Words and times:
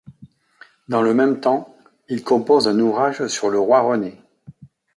Dans 0.89 1.03
le 1.03 1.13
même 1.13 1.39
temps, 1.41 1.75
il 2.09 2.23
compose 2.23 2.67
un 2.67 2.79
ouvrage 2.79 3.27
sur 3.27 3.51
le 3.51 3.59
roi 3.59 3.81
René. 3.81 4.19